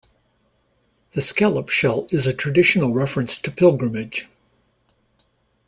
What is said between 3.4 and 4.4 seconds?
pilgrimage.